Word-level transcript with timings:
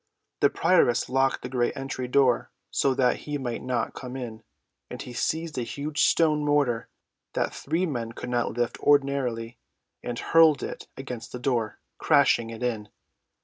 The 0.39 0.49
prioress 0.49 1.09
locked 1.09 1.43
the 1.43 1.47
great 1.49 1.77
entry 1.77 2.07
door 2.07 2.49
so 2.71 2.95
that 2.95 3.17
he 3.17 3.37
might 3.37 3.61
not 3.61 3.93
come 3.93 4.15
in, 4.15 4.41
and 4.89 4.99
he 4.99 5.13
seized 5.13 5.59
a 5.59 5.61
huge 5.61 6.05
stone 6.05 6.43
mortar 6.43 6.89
that 7.33 7.53
three 7.53 7.85
men 7.85 8.13
could 8.13 8.29
not 8.31 8.57
lift 8.57 8.79
ordinarily 8.79 9.59
and 10.01 10.17
hurled 10.17 10.63
it 10.63 10.87
against 10.97 11.33
the 11.33 11.39
door, 11.39 11.77
crashing 11.99 12.49
it 12.49 12.63
in. 12.63 12.89